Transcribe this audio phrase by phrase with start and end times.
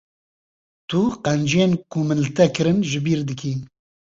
[0.89, 3.51] Tu qenciyên ku min li te kirin ji bir dikî.